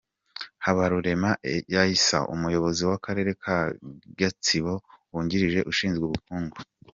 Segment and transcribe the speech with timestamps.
[0.65, 1.31] Habarurema
[1.97, 3.57] Isae, umuyobozi w’akarere ka
[4.19, 4.73] Gatsibo
[5.11, 6.57] wungirije ushinzwe ubukungu.